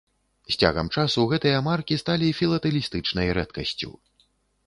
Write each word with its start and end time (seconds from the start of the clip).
З 0.53 0.55
цягам 0.61 0.87
часу 1.01 1.25
гэтыя 1.33 1.59
маркі 1.67 1.97
сталі 2.03 2.29
філатэлістычнай 2.39 3.27
рэдкасцю. 3.39 3.93